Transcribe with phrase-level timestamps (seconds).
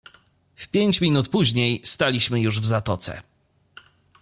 [0.55, 3.21] "W pięć minut później staliśmy już w zatoce."